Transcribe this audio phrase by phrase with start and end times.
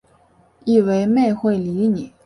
[0.65, 2.11] 以为妹会理你